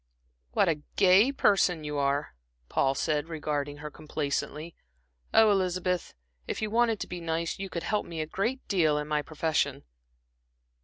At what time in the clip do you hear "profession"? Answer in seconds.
9.21-9.83